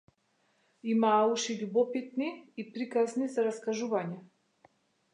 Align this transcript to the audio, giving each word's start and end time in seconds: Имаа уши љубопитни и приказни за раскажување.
Имаа 0.93 1.19
уши 1.33 1.57
љубопитни 1.59 2.31
и 2.63 2.67
приказни 2.79 3.31
за 3.37 3.49
раскажување. 3.51 4.23